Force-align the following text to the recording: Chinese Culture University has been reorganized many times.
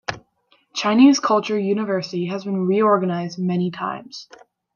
Chinese 0.73 1.19
Culture 1.19 1.59
University 1.59 2.25
has 2.25 2.43
been 2.43 2.65
reorganized 2.65 3.37
many 3.37 3.69
times. 3.69 4.27